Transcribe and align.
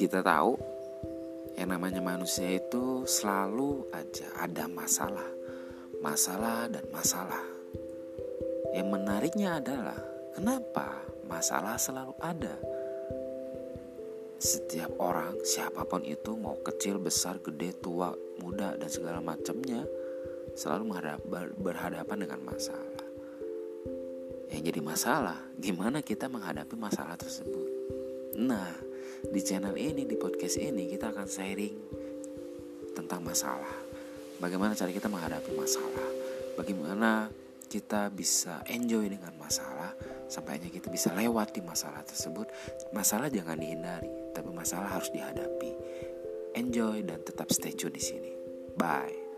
kita 0.00 0.24
tahu 0.24 0.56
yang 1.60 1.76
namanya 1.76 2.00
manusia 2.00 2.56
itu 2.56 3.04
selalu 3.04 3.84
aja 3.92 4.32
ada 4.40 4.64
masalah, 4.64 5.28
masalah 6.00 6.72
dan 6.72 6.88
masalah. 6.88 7.44
Yang 8.72 8.88
menariknya 8.96 9.60
adalah 9.60 10.00
kenapa 10.32 11.04
masalah 11.28 11.76
selalu 11.76 12.16
ada. 12.16 12.56
Setiap 14.40 14.96
orang, 14.96 15.36
siapa 15.44 15.84
pun 15.84 16.00
itu, 16.00 16.32
mau 16.32 16.56
kecil, 16.64 16.96
besar, 16.96 17.36
gede, 17.44 17.76
tua, 17.76 18.08
muda, 18.40 18.72
dan 18.80 18.88
segala 18.88 19.20
macamnya, 19.20 19.84
selalu 20.56 20.96
berhadapan 21.60 22.24
dengan 22.24 22.40
masalah. 22.48 23.04
Yang 24.48 24.62
jadi 24.64 24.80
masalah, 24.80 25.38
gimana 25.60 26.00
kita 26.00 26.24
menghadapi 26.32 26.72
masalah 26.72 27.20
tersebut. 27.20 27.68
Nah, 28.40 28.89
di 29.28 29.40
channel 29.44 29.76
ini, 29.76 30.08
di 30.08 30.16
podcast 30.16 30.56
ini, 30.56 30.88
kita 30.88 31.12
akan 31.12 31.26
sharing 31.28 31.76
tentang 32.96 33.20
masalah. 33.20 33.76
Bagaimana 34.40 34.72
cara 34.72 34.88
kita 34.88 35.12
menghadapi 35.12 35.52
masalah. 35.52 36.08
Bagaimana 36.56 37.28
kita 37.70 38.08
bisa 38.10 38.64
enjoy 38.66 39.06
dengan 39.06 39.36
masalah 39.38 39.94
sampainya 40.30 40.70
kita 40.70 40.86
bisa 40.88 41.10
lewati 41.10 41.58
masalah 41.60 42.06
tersebut. 42.06 42.46
Masalah 42.94 43.26
jangan 43.26 43.58
dihindari, 43.58 44.08
tapi 44.30 44.48
masalah 44.54 44.94
harus 44.94 45.10
dihadapi. 45.10 45.74
Enjoy 46.54 47.02
dan 47.02 47.18
tetap 47.26 47.50
stay 47.50 47.74
tune 47.74 47.94
di 47.94 48.02
sini. 48.02 48.30
Bye. 48.78 49.29